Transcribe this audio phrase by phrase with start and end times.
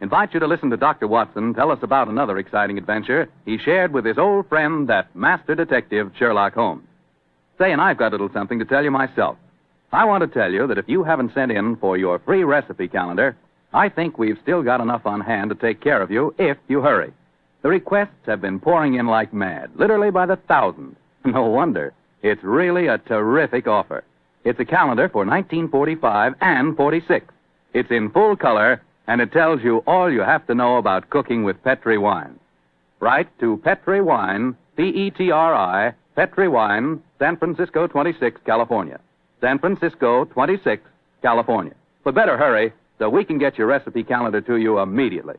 [0.00, 1.08] invite you to listen to Dr.
[1.08, 5.54] Watson tell us about another exciting adventure he shared with his old friend, that master
[5.54, 6.86] detective, Sherlock Holmes.
[7.58, 9.36] Say, and I've got a little something to tell you myself.
[9.92, 12.88] I want to tell you that if you haven't sent in for your free recipe
[12.88, 13.36] calendar,
[13.72, 16.80] I think we've still got enough on hand to take care of you if you
[16.82, 17.12] hurry.
[17.62, 20.96] The requests have been pouring in like mad, literally by the thousands.
[21.24, 21.92] No wonder.
[22.22, 24.04] It's really a terrific offer.
[24.44, 27.26] It's a calendar for 1945 and 46.
[27.74, 31.44] It's in full color, and it tells you all you have to know about cooking
[31.44, 32.38] with Petri wine.
[33.00, 38.98] Write to Petri Wine, P-E-T-R-I, Petri Wine, San Francisco 26, California.
[39.40, 40.82] San Francisco 26,
[41.20, 41.74] California.
[42.04, 45.36] But better hurry so we can get your recipe calendar to you immediately.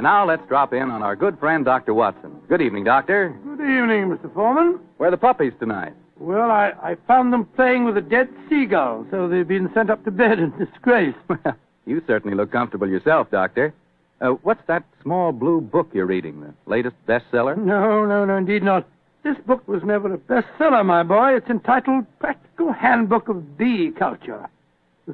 [0.00, 1.92] And now let's drop in on our good friend, Dr.
[1.92, 2.34] Watson.
[2.48, 3.38] Good evening, Doctor.
[3.44, 4.32] Good evening, Mr.
[4.32, 4.80] Foreman.
[4.96, 5.92] Where are the puppies tonight?
[6.18, 10.02] Well, I, I found them playing with a dead seagull, so they've been sent up
[10.06, 11.14] to bed in disgrace.
[11.28, 13.74] Well, you certainly look comfortable yourself, Doctor.
[14.22, 16.40] Uh, what's that small blue book you're reading?
[16.40, 17.58] The latest bestseller?
[17.58, 18.88] No, no, no, indeed not.
[19.22, 21.36] This book was never a bestseller, my boy.
[21.36, 24.48] It's entitled Practical Handbook of Bee Culture.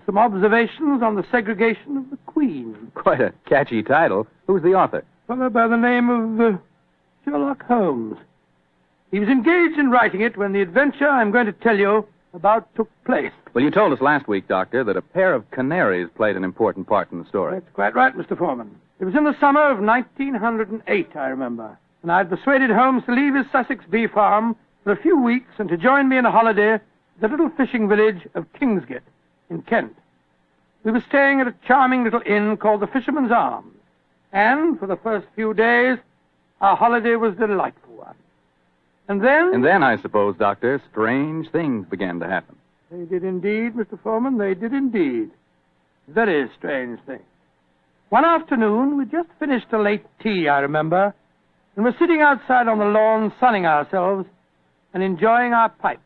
[0.05, 2.91] Some observations on the segregation of the queen.
[2.95, 4.27] Quite a catchy title.
[4.47, 5.05] Who's the author?
[5.27, 6.59] Fellow by the name of uh,
[7.25, 8.19] Sherlock Holmes.
[9.11, 12.69] He was engaged in writing it when the adventure I'm going to tell you about
[12.75, 13.33] took place.
[13.55, 16.87] Well, you told us last week, Doctor, that a pair of canaries played an important
[16.87, 17.59] part in the story.
[17.59, 18.37] That's quite right, Mr.
[18.37, 18.71] Foreman.
[19.01, 23.35] It was in the summer of 1908, I remember, and I'd persuaded Holmes to leave
[23.35, 26.75] his Sussex bee farm for a few weeks and to join me in a holiday
[26.75, 26.83] at
[27.21, 29.01] the little fishing village of Kingsgate
[29.51, 29.95] in Kent.
[30.85, 33.75] We were staying at a charming little inn called the Fisherman's Arms,
[34.33, 35.99] and for the first few days,
[36.61, 38.15] our holiday was a delightful one.
[39.09, 39.51] And then.
[39.55, 42.57] And then, I suppose, Doctor, strange things began to happen.
[42.91, 44.01] They did indeed, Mr.
[44.03, 44.39] Foreman.
[44.39, 45.31] They did indeed.
[46.09, 47.23] Very strange things.
[48.11, 51.13] One afternoon, we'd just finished a late tea, I remember,
[51.75, 54.27] and were sitting outside on the lawn sunning ourselves
[54.95, 56.01] and enjoying our pipes.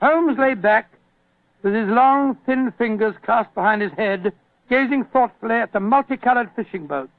[0.00, 0.90] Holmes lay back
[1.62, 4.32] with his long, thin fingers clasped behind his head,
[4.68, 7.10] gazing thoughtfully at the multicolored fishing boat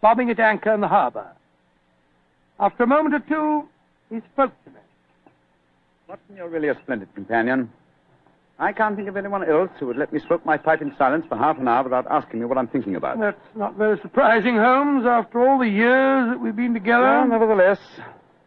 [0.00, 1.26] bobbing at anchor in the harbor.
[2.58, 3.68] After a moment or two,
[4.10, 4.76] he spoke to me.
[6.08, 7.70] Watson, you're really a splendid companion.
[8.58, 11.24] I can't think of anyone else who would let me smoke my pipe in silence
[11.28, 13.18] for half an hour without asking me what I'm thinking about.
[13.18, 17.04] That's not very surprising, Holmes, after all the years that we've been together.
[17.04, 17.78] Well, nevertheless,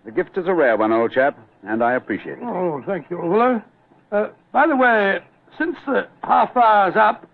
[0.06, 2.44] the gift is a rare one, old chap, and I appreciate it.
[2.44, 3.64] Oh, thank you, old fellow.
[4.12, 5.20] Uh, by the way,
[5.58, 7.28] since the half hour's up,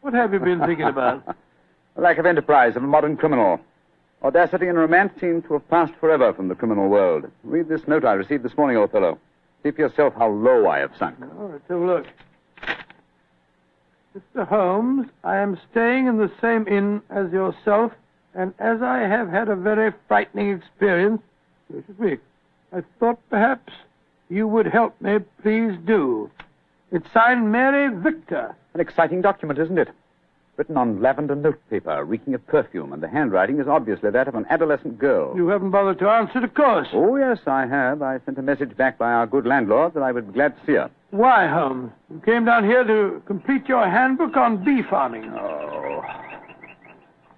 [0.00, 1.36] what have you been thinking about?
[1.96, 3.60] Lack of enterprise of a modern criminal.
[4.22, 7.30] Audacity and romance seem to have passed forever from the criminal world.
[7.44, 9.18] Read this note I received this morning, old fellow.
[9.62, 11.16] See for yourself how low I have sunk.
[11.20, 12.06] All right, have a look.
[14.16, 14.46] Mr.
[14.46, 17.92] Holmes, I am staying in the same inn as yourself,
[18.34, 21.22] and as I have had a very frightening experience
[21.70, 22.20] this week,
[22.72, 23.72] I thought perhaps
[24.28, 25.18] you would help me.
[25.42, 26.30] Please do.
[26.92, 28.56] It's signed Mary Victor.
[28.74, 29.88] An exciting document, isn't it?
[30.58, 34.44] written on lavender notepaper, reeking of perfume, and the handwriting is obviously that of an
[34.50, 35.34] adolescent girl.
[35.36, 36.88] You haven't bothered to answer, of course.
[36.92, 38.02] Oh, yes, I have.
[38.02, 40.66] I sent a message back by our good landlord that I would be glad to
[40.66, 40.90] see her.
[41.10, 41.92] Why, Holmes?
[42.10, 45.32] You came down here to complete your handbook on bee farming.
[45.32, 46.02] Oh.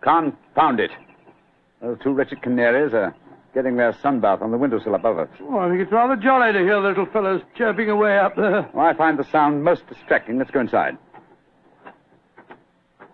[0.03, 0.91] Confound it.
[1.83, 3.15] Those two wretched canaries are
[3.55, 5.29] getting their sunbath on the windowsill above us.
[5.43, 8.69] Oh, I think it's rather jolly to hear the little fellows chirping away up there.
[8.75, 10.39] Oh, I find the sound most distracting.
[10.39, 10.97] Let's go inside.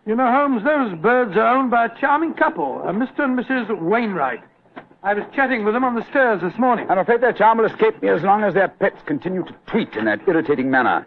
[0.06, 3.20] You know, Holmes, those birds are owned by a charming couple, a Mr.
[3.20, 3.80] and Mrs.
[3.80, 4.40] Wainwright.
[5.02, 6.86] I was chatting with them on the stairs this morning.
[6.88, 9.94] I'm afraid their charm will escape me as long as their pets continue to tweet
[9.96, 11.06] in that irritating manner.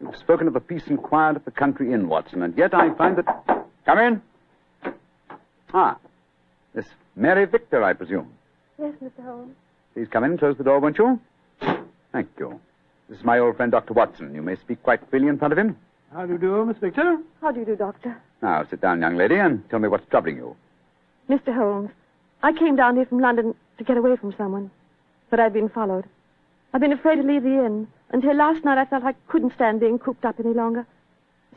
[0.00, 2.94] You've spoken of the peace and quiet of the country inn, Watson, and yet I
[2.94, 3.66] find that.
[3.84, 4.22] Come in.
[5.72, 5.96] Ah,
[6.74, 6.86] Miss
[7.16, 8.30] Mary Victor, I presume.
[8.78, 9.24] Yes, Mr.
[9.24, 9.54] Holmes.
[9.94, 10.38] Please come in.
[10.38, 11.20] Close the door, won't you?
[12.12, 12.60] Thank you.
[13.08, 13.92] This is my old friend, Dr.
[13.92, 14.34] Watson.
[14.34, 15.76] You may speak quite freely in front of him.
[16.12, 17.18] How do you do, Miss Victor?
[17.40, 18.16] How do you do, Doctor?
[18.42, 20.56] Now, sit down, young lady, and tell me what's troubling you.
[21.28, 21.54] Mr.
[21.54, 21.90] Holmes,
[22.42, 24.70] I came down here from London to get away from someone,
[25.28, 26.04] but I've been followed.
[26.72, 27.88] I've been afraid to leave the inn.
[28.10, 30.86] Until last night, I felt I couldn't stand being cooped up any longer.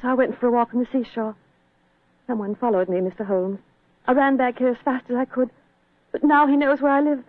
[0.01, 1.35] So I went for a walk on the seashore.
[2.27, 3.25] Someone followed me, Mr.
[3.25, 3.59] Holmes.
[4.07, 5.49] I ran back here as fast as I could,
[6.11, 7.23] but now he knows where I live,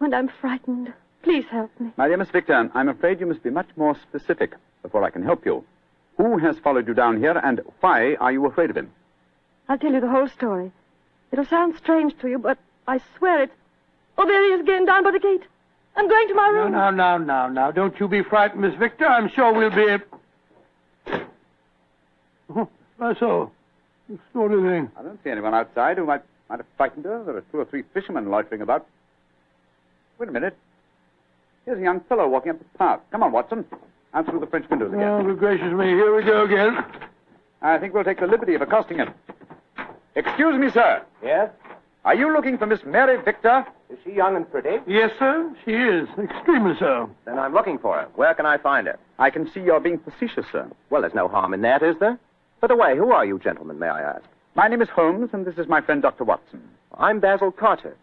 [0.00, 0.92] and I'm frightened.
[1.22, 1.92] Please help me.
[1.96, 5.22] My dear Miss Victor, I'm afraid you must be much more specific before I can
[5.22, 5.64] help you.
[6.18, 8.90] Who has followed you down here, and why are you afraid of him?
[9.68, 10.72] I'll tell you the whole story.
[11.30, 13.50] It'll sound strange to you, but I swear it.
[14.18, 15.42] Oh, there he is again down by the gate.
[15.96, 16.72] I'm going to my No, room.
[16.72, 17.70] now, now, now, now.
[17.70, 19.06] Don't you be frightened, Miss Victor.
[19.06, 20.04] I'm sure we'll be.
[22.54, 22.68] Oh,
[23.00, 23.14] I
[24.16, 24.22] saw.
[24.24, 24.90] Extraordinary thing.
[24.98, 27.22] I don't see anyone outside who might, might have frightened her.
[27.24, 28.86] There are two or three fishermen loitering about.
[30.18, 30.56] Wait a minute.
[31.64, 33.00] Here's a young fellow walking up the path.
[33.10, 33.64] Come on, Watson.
[34.14, 35.02] Out through the French windows again.
[35.08, 35.86] Oh, good gracious me.
[35.86, 36.84] Here we go again.
[37.62, 39.14] I think we'll take the liberty of accosting him.
[40.16, 41.02] Excuse me, sir.
[41.22, 41.50] Yes?
[42.04, 43.64] Are you looking for Miss Mary Victor?
[43.88, 44.78] Is she young and pretty?
[44.86, 45.54] Yes, sir.
[45.64, 46.08] She is.
[46.18, 47.08] Extremely so.
[47.24, 48.08] Then I'm looking for her.
[48.16, 48.98] Where can I find her?
[49.18, 50.68] I can see you're being facetious, sir.
[50.90, 52.18] Well, there's no harm in that, is there?
[52.62, 54.22] By the way, who are you gentlemen, may I ask?
[54.54, 56.22] My name is Holmes, and this is my friend Dr.
[56.22, 56.62] Watson.
[56.96, 57.96] I'm Basil Carter.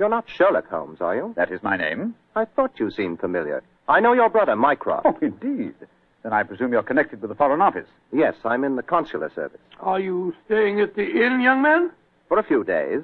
[0.00, 1.32] You're not Sherlock Holmes, are you?
[1.36, 2.16] That is my name.
[2.34, 3.62] I thought you seemed familiar.
[3.88, 5.06] I know your brother, Mycroft.
[5.06, 5.76] Oh, indeed.
[6.24, 7.86] Then I presume you're connected with the Foreign Office.
[8.12, 9.60] Yes, I'm in the consular service.
[9.78, 11.92] Are you staying at the inn, young man?
[12.26, 13.02] For a few days.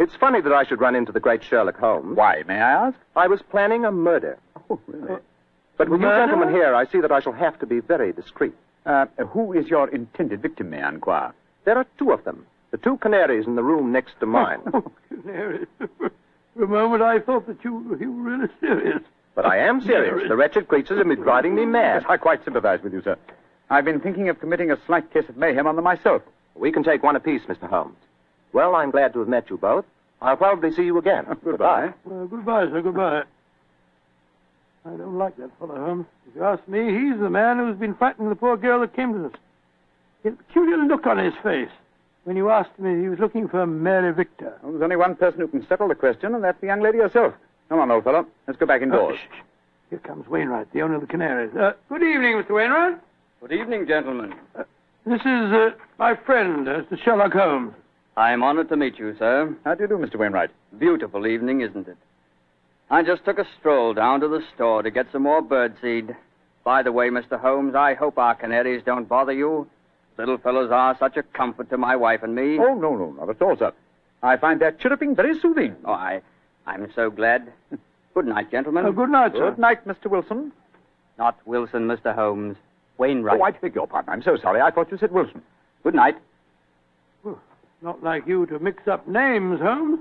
[0.00, 2.16] It's funny that I should run into the great Sherlock Holmes.
[2.16, 2.98] Why, may I ask?
[3.14, 4.40] I was planning a murder.
[4.68, 5.20] Oh, really?
[5.76, 8.54] But with you gentlemen here, I see that I shall have to be very discreet.
[8.86, 11.32] Uh, who is your intended victim, may I inquire?
[11.64, 12.46] There are two of them.
[12.70, 14.60] The two canaries in the room next to mine.
[14.72, 15.66] Oh, canary.
[16.54, 19.02] For a moment, I thought that you, you were really serious.
[19.34, 20.28] But I am serious.
[20.28, 22.02] The wretched creatures have been driving me mad.
[22.02, 23.16] Yes, I quite sympathize with you, sir.
[23.68, 26.22] I've been thinking of committing a slight case of mayhem on them myself.
[26.54, 27.68] We can take one apiece, Mr.
[27.68, 27.96] Holmes.
[28.52, 29.84] Well, I'm glad to have met you both.
[30.20, 31.26] I'll probably see you again.
[31.44, 31.92] Goodbye.
[32.04, 32.82] Well, goodbye, sir.
[32.82, 33.22] Goodbye.
[34.84, 36.06] I don't like that fellow, Holmes.
[36.28, 39.12] If you ask me, he's the man who's been frightening the poor girl that came
[39.12, 39.32] to us.
[40.22, 41.68] He had a peculiar look on his face
[42.24, 44.54] when you asked him if he was looking for Mary Victor.
[44.62, 46.98] Well, there's only one person who can settle the question, and that's the young lady
[46.98, 47.34] herself.
[47.68, 48.26] Come on, old fellow.
[48.46, 49.16] Let's go back Oh, indoors.
[49.18, 49.42] shh, shh.
[49.90, 51.54] Here comes Wainwright, the owner of the Canaries.
[51.54, 52.50] Uh, good evening, Mr.
[52.54, 52.98] Wainwright.
[53.40, 54.34] Good evening, gentlemen.
[55.06, 57.02] This is uh, my friend, uh, Mr.
[57.02, 57.74] Sherlock Holmes.
[58.16, 59.54] I am honored to meet you, sir.
[59.64, 60.16] How do you do, Mr.
[60.16, 60.50] Wainwright?
[60.78, 61.96] Beautiful evening, isn't it?
[62.90, 66.16] I just took a stroll down to the store to get some more birdseed.
[66.64, 67.40] By the way, Mr.
[67.40, 69.68] Holmes, I hope our canaries don't bother you.
[70.18, 72.58] Little fellows are such a comfort to my wife and me.
[72.58, 73.72] Oh, no, no, not at all, sir.
[74.22, 75.76] I find their chirruping very soothing.
[75.84, 76.20] Oh, I,
[76.66, 77.52] I'm so glad.
[78.14, 78.84] Good night, gentlemen.
[78.84, 79.50] Uh, good night, sir.
[79.50, 80.06] Good night, Mr.
[80.10, 80.50] Wilson.
[81.16, 82.12] Not Wilson, Mr.
[82.12, 82.56] Holmes.
[82.98, 83.40] Wainwright.
[83.40, 84.12] Oh, I beg your pardon.
[84.12, 84.60] I'm so sorry.
[84.60, 85.42] I thought you said Wilson.
[85.84, 86.16] Good night.
[87.82, 90.00] Not like you to mix up names, Holmes.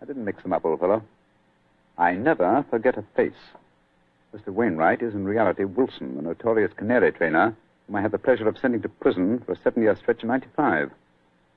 [0.00, 1.02] I didn't mix them up, old fellow.
[1.98, 3.32] I never forget a face.
[4.34, 4.48] Mr.
[4.48, 7.54] Wainwright is in reality Wilson, the notorious canary trainer,
[7.86, 10.90] whom I had the pleasure of sending to prison for a seven-year stretch in 95.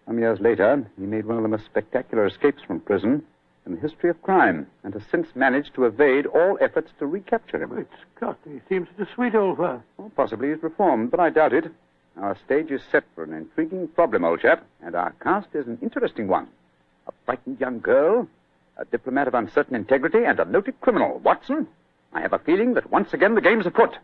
[0.06, 3.24] Some years later, he made one of the most spectacular escapes from prison
[3.66, 7.64] in the history of crime, and has since managed to evade all efforts to recapture
[7.64, 7.70] him.
[7.70, 9.82] Great Scott, he seems such a sweet old fellow.
[9.98, 11.72] Well, possibly he's reformed, but I doubt it.
[12.18, 15.80] Our stage is set for an intriguing problem, old chap, and our cast is an
[15.82, 16.48] interesting one.
[17.08, 18.28] A frightened young girl,
[18.78, 21.20] a diplomat of uncertain integrity, and a noted criminal.
[21.20, 21.68] Watson,
[22.14, 23.98] I have a feeling that once again the game's afoot.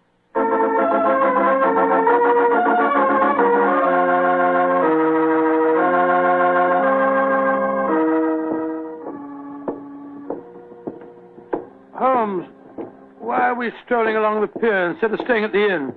[11.94, 12.48] Holmes,
[13.20, 15.94] why are we strolling along the pier instead of staying at the inn?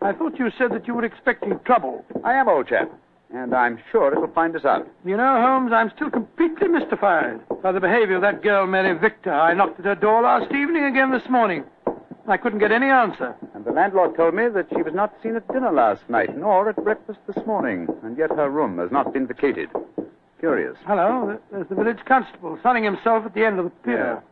[0.00, 2.04] I thought you said that you were expecting trouble.
[2.24, 2.90] I am, old chap.
[3.32, 4.86] And I'm sure it'll find us out.
[5.04, 9.32] You know, Holmes, I'm still completely mystified by the behavior of that girl, Mary Victor.
[9.32, 11.64] I knocked at her door last evening again this morning.
[12.28, 13.34] I couldn't get any answer.
[13.54, 16.68] And the landlord told me that she was not seen at dinner last night, nor
[16.68, 17.88] at breakfast this morning.
[18.02, 19.70] And yet her room has not been vacated.
[20.40, 20.76] Curious.
[20.84, 24.22] Hello, there's the village constable sunning himself at the end of the pier.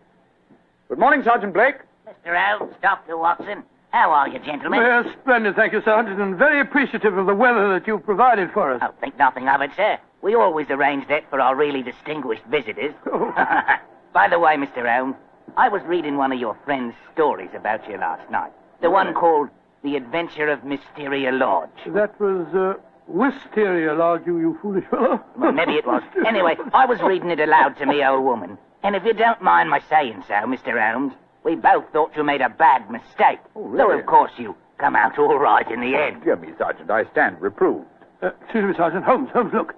[0.91, 1.77] Good morning, Sergeant Blake.
[2.07, 2.37] Mr.
[2.37, 3.17] Holmes, Dr.
[3.17, 3.63] Watson.
[3.93, 4.81] How are you, gentlemen?
[4.81, 8.75] Well, splendid, thank you, Sergeant, and very appreciative of the weather that you've provided for
[8.75, 8.83] us.
[8.85, 9.99] Oh, think nothing of it, sir.
[10.23, 12.95] We always arrange that for our really distinguished visitors.
[13.13, 13.33] Oh.
[14.15, 14.87] By the way, Mr.
[14.87, 15.17] Holmes,
[15.57, 18.53] I was reading one of your friend's stories about you last night.
[18.83, 19.49] The one called
[19.83, 21.71] The Adventure of Mysteria Lodge.
[21.87, 22.75] That was uh,
[23.09, 25.19] Wisteria Lodge, you, you foolish fellow.
[25.39, 26.03] Well, maybe it was.
[26.27, 28.59] Anyway, I was reading it aloud to me old woman.
[28.83, 30.79] And if you don't mind my saying so, Mr.
[30.79, 33.41] Holmes, we both thought you made a bad mistake.
[33.57, 33.79] Oh, really?
[33.79, 36.23] Though, of course, you come out all right in the end.
[36.23, 37.87] Dear me, Sergeant, I stand reproved.
[38.23, 39.05] Uh, excuse me, Sergeant.
[39.05, 39.75] Holmes, Holmes, look.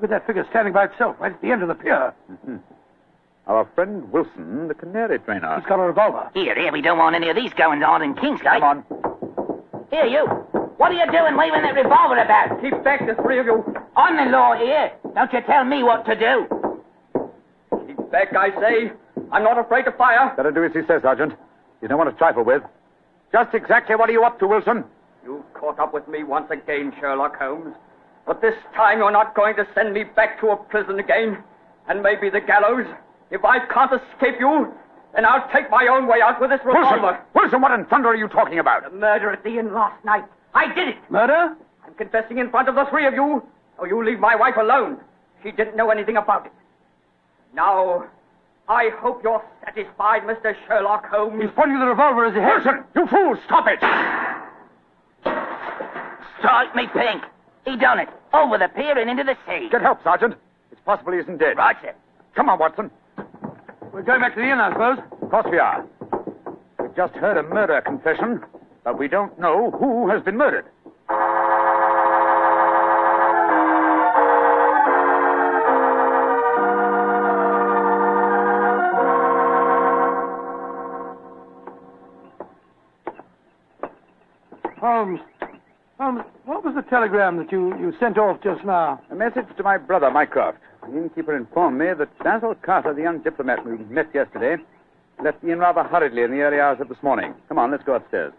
[0.00, 2.14] Look at that figure standing by itself right at the end of the pier.
[3.48, 5.56] Our friend Wilson, the canary trainer.
[5.56, 6.30] He's got a revolver.
[6.34, 8.60] Here, here, we don't want any of these going on in Kingsgate.
[8.60, 9.86] Come on.
[9.90, 10.24] Here, you.
[10.76, 12.62] What are you doing waving that revolver about?
[12.62, 13.64] Keep back, the three of you.
[13.96, 14.92] I'm the law here.
[15.16, 16.46] Don't you tell me what to do.
[17.88, 18.92] Keep back, I say.
[19.32, 20.32] I'm not afraid to fire.
[20.36, 21.32] Better do as he says, Sergeant.
[21.82, 22.62] You don't want to trifle with.
[23.32, 24.84] Just exactly what are you up to, Wilson?
[25.24, 27.74] You've caught up with me once again, Sherlock Holmes.
[28.28, 31.38] But this time you're not going to send me back to a prison again,
[31.88, 32.84] and maybe the gallows.
[33.30, 34.70] If I can't escape you,
[35.14, 37.24] then I'll take my own way out with this revolver.
[37.34, 38.84] Wilson, what in thunder are you talking about?
[38.84, 40.24] The murder at the inn last night.
[40.54, 40.96] I did it.
[41.10, 41.56] Murder?
[41.86, 43.42] I'm confessing in front of the three of you.
[43.78, 44.98] Oh, you leave my wife alone.
[45.42, 46.52] She didn't know anything about it.
[47.54, 48.04] Now,
[48.68, 50.54] I hope you're satisfied, Mr.
[50.66, 51.40] Sherlock Holmes.
[51.40, 52.66] He's pointing the revolver as he heads.
[52.66, 53.78] Wilson, you fool, stop it!
[56.38, 57.24] Strike me pink.
[57.64, 58.08] He done it.
[58.32, 59.68] Over the pier and into the sea.
[59.70, 60.34] Get help, Sergeant.
[60.70, 61.56] It's possible he isn't dead.
[61.56, 61.94] Right, sir.
[62.34, 62.90] Come on, Watson.
[63.92, 64.98] We're going back to the inn, I suppose.
[65.22, 65.84] Of course we are.
[66.80, 68.40] We've just heard a murder confession,
[68.84, 70.66] but we don't know who has been murdered.
[84.80, 85.20] Holmes.
[85.98, 89.02] Holmes, what was the telegram that you, you sent off just now?
[89.10, 90.58] A message to my brother, Mycroft.
[90.82, 94.62] The innkeeper informed me that Basil Carter, the young diplomat we met yesterday,
[95.22, 97.34] left the inn rather hurriedly in the early hours of this morning.
[97.48, 98.32] Come on, let's go upstairs.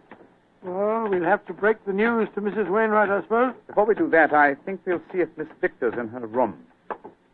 [0.64, 2.70] Well, we'll have to break the news to Mrs.
[2.70, 3.54] Wainwright, I suppose.
[3.68, 6.56] Before we do that, I think we'll see if Miss Victor's in her room.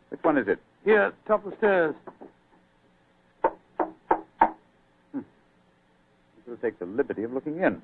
[0.08, 0.58] Which one is it?
[0.84, 1.94] Here, top of the stairs.
[5.12, 5.20] Hmm.
[6.48, 7.80] We'll take the liberty of looking in.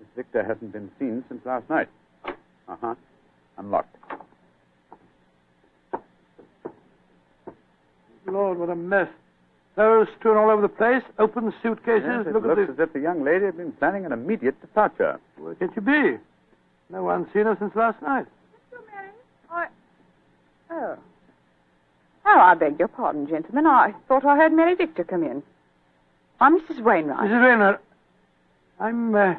[0.00, 1.88] Miss Victor hasn't been seen since last night.
[2.24, 2.94] Uh huh.
[3.58, 3.96] Unlocked.
[8.26, 9.08] Lord, what a mess.
[9.74, 12.04] Clothes strewn all over the place, open suitcases.
[12.06, 14.60] Yes, it Look looks at as if the young lady had been planning an immediate
[14.60, 15.18] departure.
[15.36, 15.42] the.
[15.42, 16.18] Where could you be?
[16.90, 18.26] No one's seen her since last night.
[18.72, 18.78] Mr.
[18.92, 19.10] Mary,
[19.50, 19.66] I...
[20.70, 20.96] Oh.
[22.26, 23.66] Oh, I beg your pardon, gentlemen.
[23.66, 25.42] I thought I heard Mary Victor come in.
[26.40, 26.82] I'm Mrs.
[26.82, 27.30] Wainwright.
[27.30, 27.42] Mrs.
[27.42, 27.80] Wainwright,
[28.78, 29.34] I'm uh,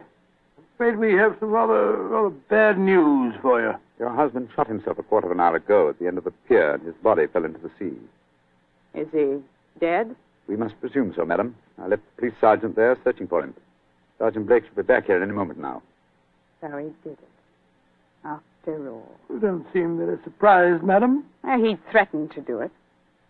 [0.82, 3.72] afraid we have some rather, rather bad news for you.
[4.00, 6.32] Your husband shot himself a quarter of an hour ago at the end of the
[6.48, 7.96] pier, and his body fell into the sea.
[8.96, 9.38] Is he
[9.80, 10.16] dead?
[10.48, 11.56] We must presume so, madam.
[11.78, 13.54] I left the police sergeant there searching for him.
[14.18, 15.84] Sergeant Blake should be back here any moment now.
[16.62, 17.20] So he did it.
[18.26, 19.16] After all.
[19.30, 21.26] You don't seem very surprised, madam.
[21.46, 22.72] He threatened to do it.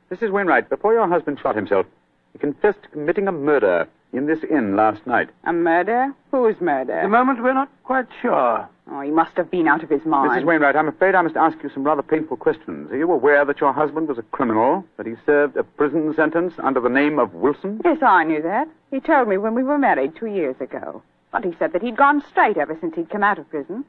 [0.10, 0.31] Mrs.
[0.31, 1.86] Wainwright, before your husband shot himself,
[2.31, 5.30] he confessed to committing a murder in this inn last night.
[5.46, 6.13] A murder?
[6.32, 8.68] Whose At the moment, we're not quite sure.
[8.89, 10.32] Oh, he must have been out of his mind.
[10.32, 10.46] Mrs.
[10.46, 12.91] Wainwright, I'm afraid I must ask you some rather painful questions.
[12.91, 16.53] Are you aware that your husband was a criminal, that he served a prison sentence
[16.60, 17.80] under the name of Wilson?
[17.86, 18.68] Yes, I knew that.
[18.89, 21.01] He told me when we were married two years ago.
[21.32, 23.86] But he said that he'd gone straight ever since he'd come out of prison.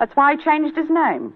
[0.00, 1.34] That's why he changed his name.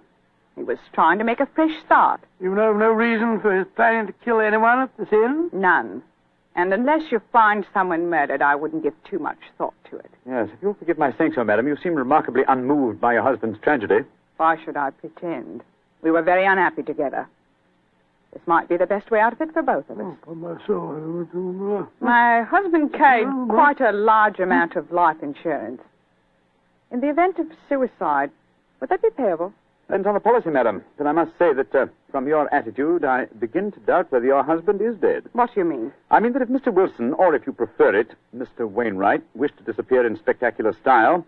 [0.56, 2.20] He was trying to make a fresh start.
[2.40, 5.50] You know of no reason for his planning to kill anyone at this inn?
[5.52, 6.02] None.
[6.56, 10.10] And unless you find someone murdered, I wouldn't give too much thought to it.
[10.26, 13.58] Yes, if you'll forgive my saying so, madam, you seem remarkably unmoved by your husband's
[13.60, 14.00] tragedy.
[14.36, 15.62] Why should I pretend?
[16.02, 17.28] We were very unhappy together.
[18.32, 20.16] This might be the best way out of it for both of us.
[20.26, 21.88] Oh, my soul.
[22.00, 25.80] My husband carried quite a large amount of life insurance.
[26.90, 28.30] In the event of suicide,
[28.80, 29.52] would that be payable?
[29.86, 30.82] Depends on the policy, madam.
[30.96, 34.42] But I must say that, uh, from your attitude, I begin to doubt whether your
[34.42, 35.24] husband is dead.
[35.32, 35.92] What do you mean?
[36.10, 36.72] I mean that if Mr.
[36.72, 38.68] Wilson, or if you prefer it, Mr.
[38.68, 41.26] Wainwright, wished to disappear in spectacular style,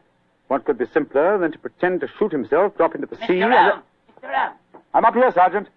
[0.48, 3.44] What could be simpler than to pretend to shoot himself, drop into the sea, Mr.
[3.44, 3.52] and...
[3.52, 3.82] Holmes!
[4.22, 4.34] Mr.
[4.34, 4.56] Holmes!
[4.94, 5.68] I'm up here, Sergeant.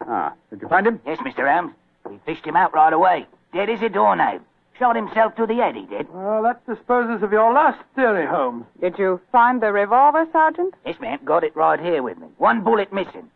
[0.00, 1.00] Ah, did you find him?
[1.06, 1.50] Yes, Mr.
[1.50, 1.72] Holmes.
[2.10, 3.26] We fished him out right away.
[3.52, 4.40] Dead as a doornail.
[4.78, 6.12] Shot himself through the head, he did.
[6.12, 8.64] Well, that disposes of your last theory, Holmes.
[8.80, 10.74] Did you find the revolver, Sergeant?
[10.84, 11.20] Yes, ma'am.
[11.24, 12.26] Got it right here with me.
[12.38, 13.30] One bullet missing.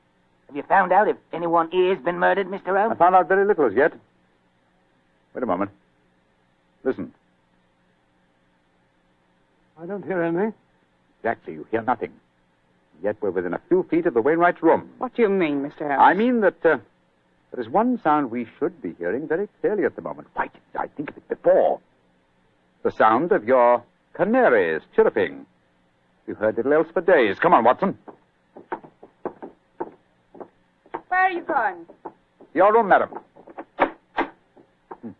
[0.48, 2.66] Have you found out if anyone here's been murdered, Mr.
[2.66, 2.76] Holmes?
[2.78, 2.98] I Holmes?
[2.98, 3.92] found out very little as yet.
[5.34, 5.70] Wait a moment.
[6.82, 7.12] Listen.
[9.80, 10.52] I don't hear anything.
[11.20, 12.10] Exactly, you hear nothing.
[13.02, 14.88] Yet we're within a few feet of the Wainwright's room.
[14.98, 15.86] What do you mean, Mr.
[15.86, 16.00] Holmes?
[16.00, 16.78] I mean that uh,
[17.50, 20.28] there is one sound we should be hearing very clearly at the moment.
[20.34, 21.80] Why didn't I think of it before?
[22.82, 23.82] The sound of your
[24.14, 25.46] canaries chirruping.
[26.26, 27.38] You've heard little else for days.
[27.38, 27.96] Come on, Watson.
[31.08, 31.86] Where are you going?
[32.54, 33.08] Your room, madam.
[35.00, 35.10] Hmm.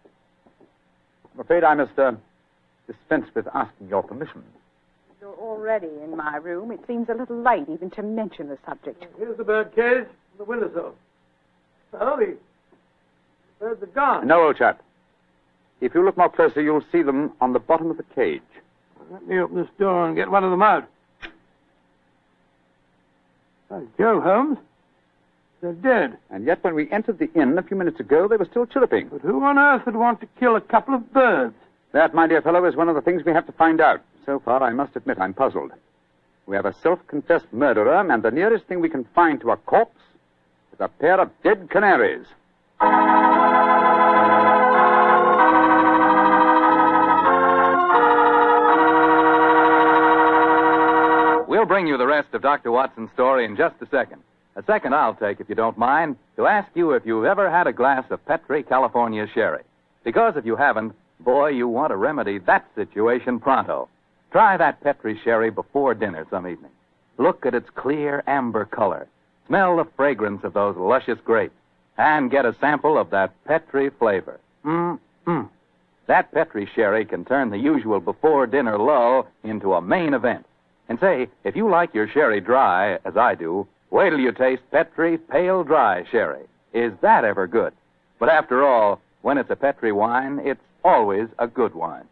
[1.34, 2.12] I'm afraid I must uh,
[2.86, 4.42] dispense with asking your permission.
[5.20, 6.70] You're already in my room.
[6.72, 9.04] It seems a little late even to mention the subject.
[9.18, 10.06] Here's the bird cage,
[10.36, 10.94] the windowsill.
[11.94, 12.36] Oh, the
[13.58, 14.26] birds are gone.
[14.26, 14.82] No, old chap.
[15.80, 18.42] If you look more closely, you'll see them on the bottom of the cage.
[19.10, 20.88] Let me open this door and get one of them out.
[23.70, 24.58] By Joe, Holmes.
[25.60, 26.16] They're dead.
[26.30, 29.08] And yet, when we entered the inn a few minutes ago, they were still chirruping.
[29.08, 31.54] But who on earth would want to kill a couple of birds?
[31.92, 34.00] That, my dear fellow, is one of the things we have to find out.
[34.24, 35.72] So far, I must admit I'm puzzled.
[36.46, 40.00] We have a self-confessed murderer, and the nearest thing we can find to a corpse
[40.78, 42.26] is a pair of dead canaries.
[51.48, 52.70] We'll bring you the rest of Dr.
[52.70, 54.22] Watson's story in just a second.
[54.56, 57.66] A second I'll take, if you don't mind, to ask you if you've ever had
[57.66, 59.62] a glass of Petri California sherry.
[60.04, 63.88] Because if you haven't, boy, you want to remedy that situation pronto.
[64.30, 66.72] Try that Petri sherry before dinner some evening.
[67.18, 69.08] Look at its clear amber color.
[69.48, 71.54] Smell the fragrance of those luscious grapes.
[71.96, 74.38] And get a sample of that Petri flavor.
[74.64, 75.48] Mmm.
[76.06, 80.46] That Petri sherry can turn the usual before dinner lull into a main event.
[80.88, 84.62] And say, if you like your sherry dry, as I do, wait till you taste
[84.70, 86.44] Petri Pale Dry Sherry.
[86.72, 87.72] Is that ever good?
[88.18, 92.06] But after all, when it's a Petri wine, it's always a good wine.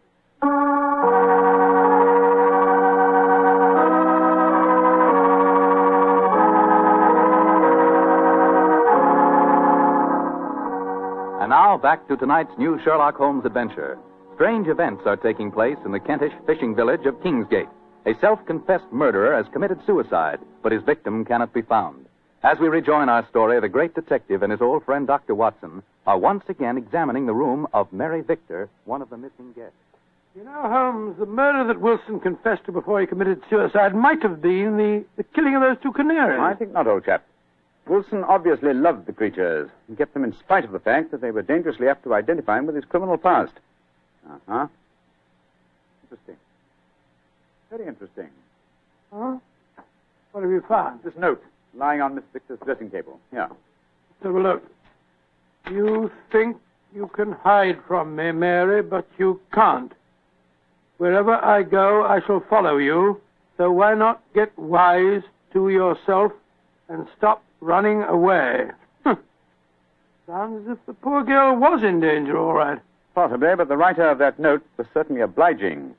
[11.47, 13.97] And now back to tonight's new Sherlock Holmes adventure.
[14.35, 17.69] Strange events are taking place in the Kentish fishing village of Kingsgate.
[18.05, 22.07] A self confessed murderer has committed suicide, but his victim cannot be found.
[22.43, 25.37] As we rejoin our story, the great detective and his old friend Dr.
[25.37, 29.77] Watson are once again examining the room of Mary Victor, one of the missing guests.
[30.35, 34.43] You know, Holmes, the murder that Wilson confessed to before he committed suicide might have
[34.43, 36.41] been the, the killing of those two canaries.
[36.41, 37.25] I think not, old chap.
[37.87, 41.31] Wilson obviously loved the creatures and kept them in spite of the fact that they
[41.31, 43.53] were dangerously apt to identify him with his criminal past.
[44.29, 44.67] Uh huh.
[46.05, 46.37] Interesting.
[47.71, 48.29] Very interesting.
[49.13, 49.39] Huh?
[50.33, 51.03] What have you found?
[51.05, 51.43] This note
[51.75, 53.21] lying on Miss Victor's dressing table.
[53.31, 53.49] Here.
[53.49, 54.63] Let's have a look.
[55.71, 56.57] You think
[56.95, 59.93] you can hide from me, Mary, but you can't.
[60.99, 63.21] Wherever I go, I shall follow you.
[63.57, 65.23] So why not get wise
[65.53, 66.33] to yourself
[66.89, 68.71] and stop running away?
[70.27, 72.81] Sounds as if the poor girl was in danger, all right.
[73.15, 75.95] Possibly, but the writer of that note was certainly obliging.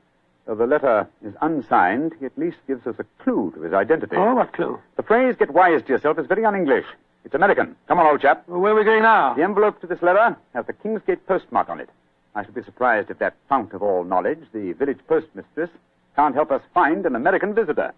[0.45, 4.17] Though the letter is unsigned, he at least gives us a clue to his identity.
[4.17, 4.79] Oh, what clue?
[4.97, 6.85] The phrase, get wise to yourself, is very un-English.
[7.23, 7.75] It's American.
[7.87, 8.43] Come on, old chap.
[8.47, 9.33] Well, where are we going now?
[9.33, 11.89] The envelope to this letter has the Kingsgate postmark on it.
[12.35, 15.69] I should be surprised if that fount of all knowledge, the village postmistress,
[16.15, 17.93] can't help us find an American visitor.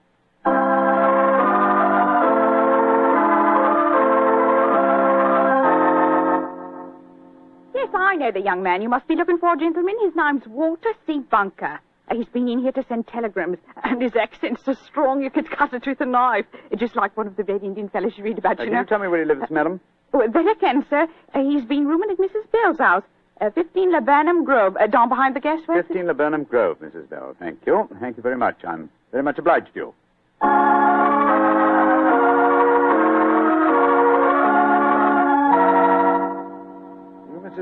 [8.09, 9.95] I know the young man you must be looking for, gentlemen.
[10.01, 11.19] His name's Walter C.
[11.19, 11.79] Bunker.
[12.09, 15.47] Uh, He's been in here to send telegrams, and his accent's so strong you could
[15.49, 16.45] cut it with a knife.
[16.75, 18.79] Just like one of the Red Indian fellows you read about, Uh, you can know.
[18.79, 19.79] you tell me where he lives, madam?
[20.11, 21.07] Oh, that I can, sir.
[21.35, 22.49] Uh, he's been rooming at Mrs.
[22.51, 23.03] Bell's house,
[23.41, 25.87] uh, 15 Laburnum Grove, uh, down behind the gas works.
[25.87, 27.07] 15 Laburnum Grove, Mrs.
[27.09, 27.35] Bell.
[27.37, 27.87] Thank you.
[27.99, 28.57] Thank you very much.
[28.67, 29.93] I'm very much obliged to you.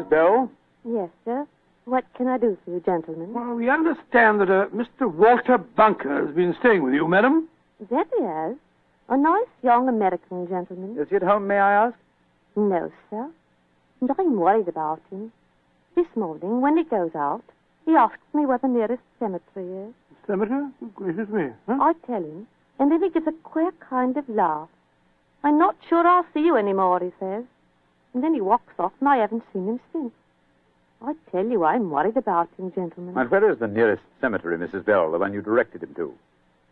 [0.08, 0.10] Mrs.
[0.10, 0.52] Bell?
[0.86, 1.48] Yes, sir.
[1.86, 3.34] What can I do for you, gentlemen?
[3.34, 5.12] Well, we understand that uh, Mr.
[5.12, 7.48] Walter Bunker has been staying with you, madam.
[7.90, 8.56] That he has.
[9.10, 10.98] A nice young American gentleman.
[11.00, 11.98] Is he at home, may I ask?
[12.58, 13.30] No, sir.
[14.02, 15.32] And I'm worried about him.
[15.96, 17.44] This morning, when he goes out,
[17.86, 19.94] he asks me where the nearest cemetery is.
[20.28, 20.68] Cemetery?
[20.82, 21.50] Good gracious me.
[21.68, 21.78] Huh?
[21.80, 22.48] I tell him,
[22.80, 24.68] and then he gives a queer kind of laugh.
[25.44, 27.46] I'm not sure I'll see you anymore, he says.
[28.18, 30.12] And then he walks off, and I haven't seen him since.
[31.04, 33.16] I tell you, I'm worried about him, gentlemen.
[33.16, 34.84] And where is the nearest cemetery, Mrs.
[34.86, 36.12] Bell, the one you directed him to?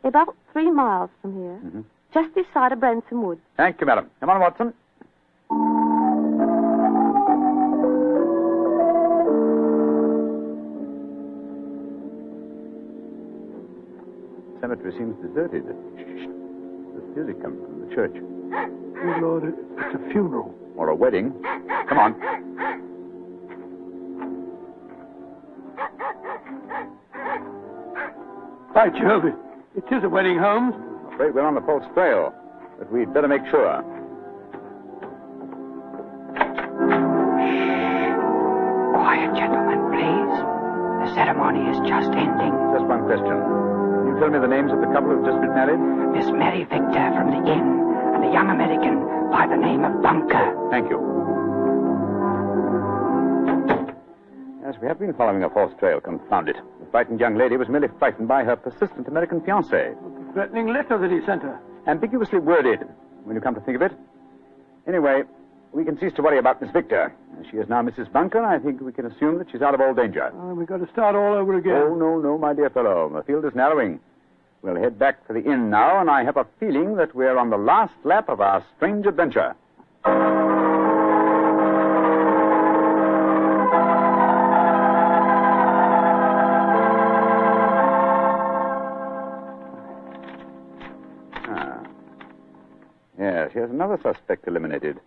[0.04, 1.82] About three miles from here, Mm-hmm.
[2.16, 3.38] just this side of Branson Wood.
[3.58, 4.10] Thank you, madam.
[4.22, 4.74] Come on, Watson.
[14.62, 15.64] Cemetery seems deserted.
[15.98, 16.28] Shh.
[16.96, 18.16] The music comes from the church.
[18.96, 20.56] Good Lord, it's a funeral.
[20.78, 21.32] Or a wedding.
[21.88, 22.14] Come on.
[28.74, 29.36] By Jove, it,
[29.76, 30.76] it is a wedding, Holmes.
[30.76, 32.34] I'm afraid we're on the false trail,
[32.78, 33.84] but we'd better make sure.
[38.92, 40.36] Quiet, gentlemen, please.
[41.08, 42.52] The ceremony is just ending.
[42.76, 43.32] Just one question.
[43.32, 45.80] Can you tell me the names of the couple who've just been married?
[46.12, 47.95] Miss Mary Victor from the inn
[48.26, 50.70] and a young American by the name of Bunker.
[50.72, 50.98] Thank you.
[54.64, 56.56] Yes, we have been following a false trail, confound it.
[56.80, 59.96] The frightened young lady was merely frightened by her persistent American fiancé.
[60.28, 61.60] The threatening letter that he sent her.
[61.88, 62.80] Ambiguously worded,
[63.24, 63.92] when you come to think of it.
[64.88, 65.24] Anyway,
[65.72, 67.14] we can cease to worry about Miss Victor.
[67.40, 68.12] As She is now Mrs.
[68.12, 68.42] Bunker.
[68.44, 70.28] I think we can assume that she's out of all danger.
[70.34, 71.76] Uh, we've got to start all over again.
[71.76, 73.12] Oh, no, no, my dear fellow.
[73.14, 74.00] The field is narrowing.
[74.66, 77.52] We'll head back to the inn now, and I have a feeling that we're on
[77.52, 79.54] the last lap of our strange adventure.
[91.48, 91.84] Ah.
[93.20, 95.00] Yes, here's another suspect eliminated.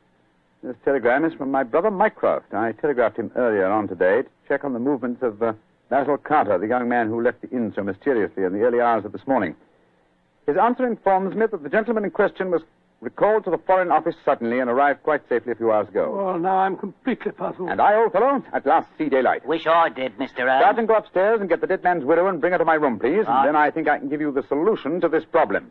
[0.62, 2.55] This telegram is from my brother Mycroft.
[2.55, 5.55] I telegraphed him earlier on today to check on the movements of uh,
[5.88, 9.05] Basil Carter, the young man who left the inn so mysteriously in the early hours
[9.05, 9.57] of this morning.
[10.46, 12.62] His answer informs me that the gentleman in question was
[13.01, 16.24] recalled to the Foreign Office suddenly and arrived quite safely a few hours ago.
[16.24, 17.70] Well, now I'm completely puzzled.
[17.70, 19.46] And I, old fellow, at last see daylight.
[19.46, 20.48] Wish I did, Mr.
[20.48, 20.64] Holmes.
[20.64, 22.98] Sergeant, go upstairs and get the dead man's widow and bring her to my room,
[22.98, 23.18] please.
[23.18, 23.18] Right.
[23.18, 23.44] And ah.
[23.44, 25.70] then I think I can give you the solution to this problem.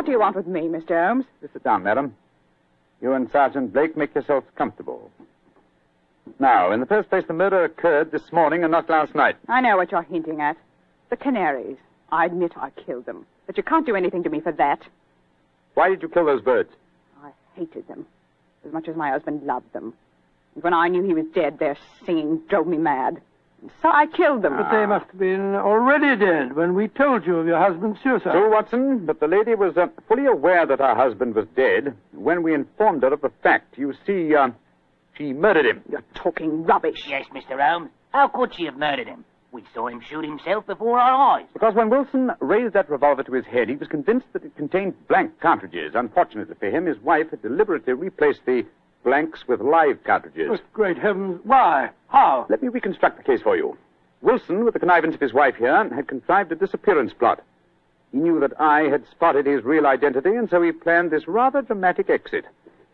[0.00, 0.98] What do you want with me, Mr.
[0.98, 1.26] Holmes?
[1.42, 2.16] Just sit down, madam.
[3.02, 5.10] You and Sergeant Blake make yourselves comfortable.
[6.38, 9.36] Now, in the first place, the murder occurred this morning and not last night.
[9.46, 10.56] I know what you're hinting at.
[11.10, 11.76] The canaries.
[12.10, 13.26] I admit I killed them.
[13.46, 14.80] But you can't do anything to me for that.
[15.74, 16.70] Why did you kill those birds?
[17.22, 18.06] I hated them.
[18.64, 19.92] As much as my husband loved them.
[20.54, 23.20] And when I knew he was dead, their singing drove me mad.
[23.62, 24.56] And so I killed them.
[24.56, 28.32] But they must have been already dead when we told you of your husband's suicide.
[28.32, 32.42] True, Watson, but the lady was uh, fully aware that her husband was dead when
[32.42, 33.76] we informed her of the fact.
[33.76, 34.48] You see, uh,
[35.16, 35.82] she murdered him.
[35.90, 37.04] You're talking rubbish.
[37.06, 37.60] Yes, Mr.
[37.60, 37.90] Holmes.
[38.12, 39.24] How could she have murdered him?
[39.52, 41.46] We saw him shoot himself before our eyes.
[41.52, 44.94] Because when Wilson raised that revolver to his head, he was convinced that it contained
[45.08, 45.92] blank cartridges.
[45.94, 48.64] Unfortunately for him, his wife had deliberately replaced the
[49.04, 50.48] blanks with live cartridges.
[50.50, 51.90] But great heavens, why?
[52.08, 52.46] How?
[52.48, 53.76] Let me reconstruct the case for you.
[54.22, 57.42] Wilson, with the connivance of his wife here, had contrived a disappearance plot.
[58.12, 61.62] He knew that I had spotted his real identity, and so he planned this rather
[61.62, 62.44] dramatic exit.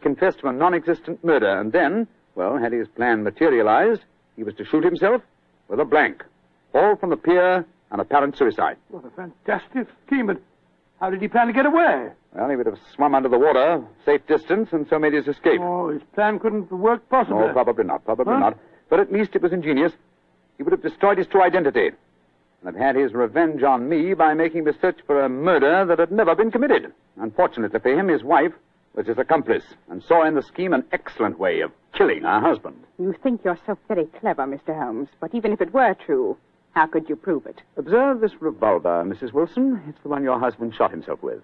[0.02, 4.02] Confessed to a non-existent murder, and then, well, had his plan materialized,
[4.36, 5.22] he was to shoot himself
[5.68, 6.22] with a blank.
[6.74, 8.76] All from the pier, an apparent suicide.
[8.88, 10.40] What a fantastic scheme, but
[11.00, 12.10] how did he plan to get away?
[12.36, 15.58] Well, he would have swum under the water, safe distance, and so made his escape.
[15.62, 17.46] Oh, his plan couldn't have worked possibly.
[17.46, 18.04] No, probably not.
[18.04, 18.38] Probably Huh?
[18.40, 18.58] not.
[18.90, 19.92] But at least it was ingenious.
[20.58, 21.92] He would have destroyed his true identity.
[22.62, 25.98] And have had his revenge on me by making me search for a murder that
[25.98, 26.92] had never been committed.
[27.16, 28.52] Unfortunately for him, his wife
[28.94, 32.76] was his accomplice and saw in the scheme an excellent way of killing her husband.
[32.98, 34.78] You think you're so very clever, Mr.
[34.78, 35.08] Holmes.
[35.20, 36.36] But even if it were true,
[36.72, 37.62] how could you prove it?
[37.76, 39.32] Observe this revolver, Mrs.
[39.32, 39.80] Wilson.
[39.88, 41.42] It's the one your husband shot himself with.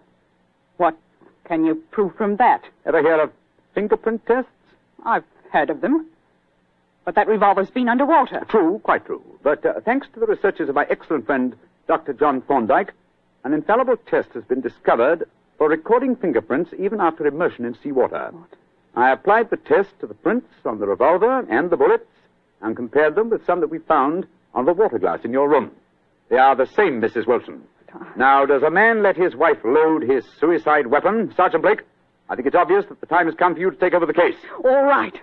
[0.83, 0.99] What
[1.45, 2.64] can you prove from that?
[2.85, 3.31] Ever hear of
[3.73, 4.51] fingerprint tests?
[5.05, 6.09] I've heard of them.
[7.05, 8.45] But that revolver's been underwater.
[8.49, 9.23] True, quite true.
[9.45, 11.55] But uh, thanks to the researches of my excellent friend,
[11.87, 12.14] Dr.
[12.14, 12.90] John Thorndyke,
[13.45, 18.31] an infallible test has been discovered for recording fingerprints even after immersion in seawater.
[18.33, 18.49] What?
[18.97, 22.11] I applied the test to the prints on the revolver and the bullets
[22.61, 25.71] and compared them with some that we found on the water glass in your room.
[26.29, 27.29] They are the same, Mrs.
[27.29, 27.68] Wilson.
[28.17, 31.33] Now, does a man let his wife load his suicide weapon?
[31.37, 31.83] Sergeant Blake,
[32.29, 34.15] I think it's obvious that the time has come for you to take over the
[34.15, 34.37] case.
[34.65, 35.15] All right.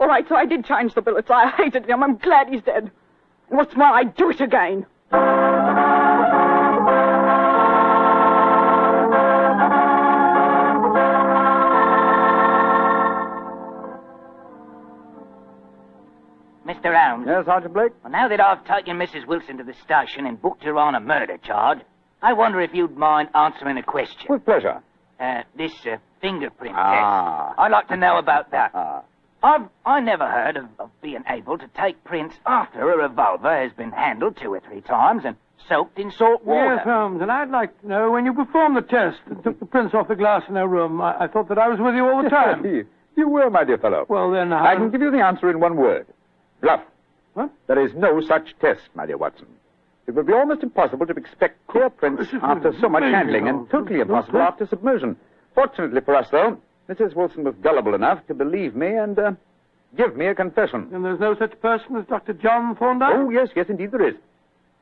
[0.00, 1.30] All right, so I did change the bullets.
[1.30, 2.02] I hated him.
[2.02, 2.90] I'm glad he's dead.
[3.48, 4.86] And what's more, I'd do it again.
[16.66, 16.96] Mr.
[16.96, 17.26] Holmes.
[17.26, 17.92] Yes, Sergeant Blake?
[18.02, 19.26] Well, now that I've taken Mrs.
[19.26, 21.78] Wilson to the station and booked her on a murder charge,
[22.22, 24.26] I wonder if you'd mind answering a question.
[24.28, 24.80] With pleasure.
[25.20, 27.48] Uh, this uh, fingerprint Ah.
[27.48, 27.58] test.
[27.58, 28.70] I'd like to know about that.
[28.74, 29.02] Ah.
[29.44, 33.72] I've I never heard of, of being able to take prints after a revolver has
[33.72, 35.34] been handled two or three times and
[35.68, 36.76] soaked in salt water.
[36.76, 39.66] Yes, Holmes, and I'd like to know when you performed the test and took the
[39.66, 41.00] prints off the glass in her room.
[41.00, 42.64] I, I thought that I was with you all the time.
[43.16, 44.06] you were, my dear fellow.
[44.08, 44.76] well, then, I how...
[44.76, 46.06] can give you the answer in one word.
[46.60, 46.82] Bluff.
[47.34, 47.50] What?
[47.66, 49.48] There is no such test, my dear Watson.
[50.06, 54.00] It would be almost impossible to expect clear prints after so much handling, and totally
[54.00, 55.16] impossible after submersion.
[55.54, 57.14] Fortunately for us, though, Mrs.
[57.14, 59.32] Wilson was gullible enough to believe me and uh,
[59.96, 60.88] give me a confession.
[60.92, 62.32] And there's no such person as Dr.
[62.32, 63.14] John Thorndyke?
[63.14, 64.14] Oh, yes, yes, indeed there is.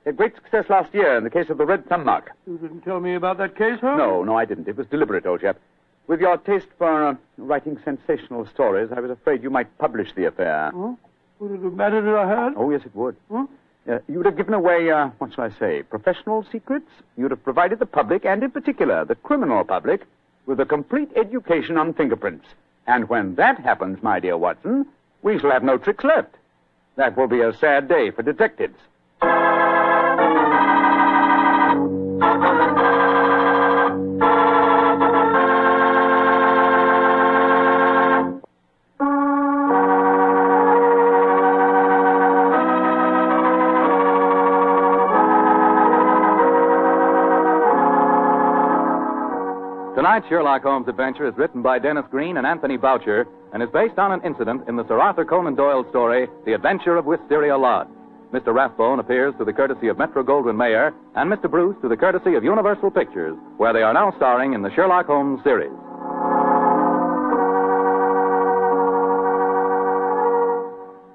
[0.07, 2.31] A great success last year in the case of the red thumb mark.
[2.47, 3.99] You didn't tell me about that case, Holmes?
[3.99, 4.67] No, no, I didn't.
[4.67, 5.59] It was deliberate, old chap.
[6.07, 10.25] With your taste for uh, writing sensational stories, I was afraid you might publish the
[10.25, 10.73] affair.
[10.75, 10.95] Huh?
[11.41, 12.55] Would it have mattered if I had?
[12.57, 13.17] Oh, yes, it would.
[13.31, 13.47] Huh?
[13.91, 16.89] Uh, you would have given away, uh, what shall I say, professional secrets.
[17.17, 20.03] You would have provided the public, and in particular the criminal public,
[20.47, 22.47] with a complete education on fingerprints.
[22.87, 24.87] And when that happens, my dear Watson,
[25.23, 26.37] we shall have no tricks left.
[26.97, 28.79] That will be a sad day for detectives.
[50.01, 53.99] Tonight's Sherlock Holmes adventure is written by Denis Green and Anthony Boucher and is based
[53.99, 57.89] on an incident in the Sir Arthur Conan Doyle story, The Adventure of Wisteria Lodge.
[58.33, 58.55] Mr.
[58.55, 61.51] Rathbone appears through the courtesy of Metro Goldwyn Mayer and Mr.
[61.51, 65.05] Bruce through the courtesy of Universal Pictures, where they are now starring in the Sherlock
[65.05, 65.77] Holmes series.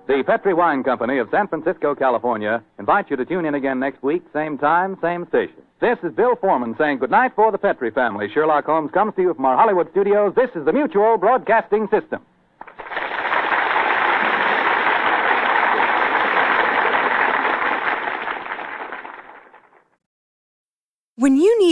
[0.07, 4.03] The Petri Wine Company of San Francisco, California, invites you to tune in again next
[4.03, 5.63] week, same time, same station.
[5.81, 8.29] This is Bill Foreman saying goodnight for the Petri family.
[8.31, 10.33] Sherlock Holmes comes to you from our Hollywood studios.
[10.35, 12.21] This is the Mutual Broadcasting System.
[21.15, 21.57] When you